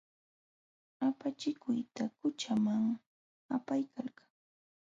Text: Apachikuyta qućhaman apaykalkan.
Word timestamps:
Apachikuyta 1.07 2.03
qućhaman 2.17 2.83
apaykalkan. 3.55 4.29